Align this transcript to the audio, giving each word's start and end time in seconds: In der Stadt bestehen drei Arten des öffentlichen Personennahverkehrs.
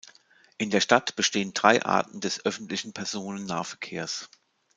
In 0.57 0.71
der 0.71 0.81
Stadt 0.81 1.15
bestehen 1.15 1.53
drei 1.53 1.85
Arten 1.85 2.21
des 2.21 2.43
öffentlichen 2.43 2.91
Personennahverkehrs. 2.91 4.31